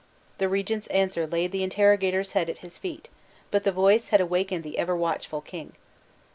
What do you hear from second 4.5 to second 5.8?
the ever watchful king.